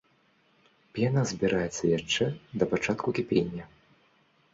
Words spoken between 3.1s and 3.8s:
кіпення.